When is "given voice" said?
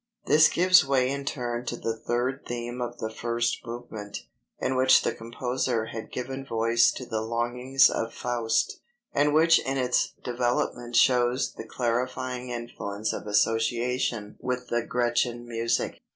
6.11-6.89